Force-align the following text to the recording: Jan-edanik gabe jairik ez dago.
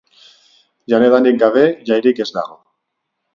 Jan-edanik 0.93 1.37
gabe 1.43 1.67
jairik 1.91 2.23
ez 2.27 2.29
dago. 2.39 2.59